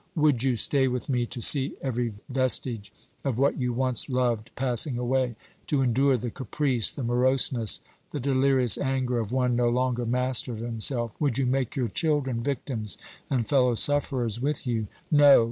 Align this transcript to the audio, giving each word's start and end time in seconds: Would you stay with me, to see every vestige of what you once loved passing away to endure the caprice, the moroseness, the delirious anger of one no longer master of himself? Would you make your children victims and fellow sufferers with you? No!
Would 0.15 0.41
you 0.41 0.55
stay 0.57 0.87
with 0.87 1.09
me, 1.09 1.27
to 1.27 1.39
see 1.41 1.75
every 1.79 2.15
vestige 2.27 2.91
of 3.23 3.37
what 3.37 3.59
you 3.59 3.71
once 3.71 4.09
loved 4.09 4.49
passing 4.55 4.97
away 4.97 5.35
to 5.67 5.83
endure 5.83 6.17
the 6.17 6.31
caprice, 6.31 6.91
the 6.91 7.03
moroseness, 7.03 7.81
the 8.09 8.19
delirious 8.19 8.79
anger 8.79 9.19
of 9.19 9.31
one 9.31 9.55
no 9.55 9.69
longer 9.69 10.07
master 10.07 10.53
of 10.53 10.59
himself? 10.61 11.13
Would 11.19 11.37
you 11.37 11.45
make 11.45 11.75
your 11.75 11.87
children 11.87 12.41
victims 12.41 12.97
and 13.29 13.47
fellow 13.47 13.75
sufferers 13.75 14.41
with 14.41 14.65
you? 14.65 14.87
No! 15.11 15.39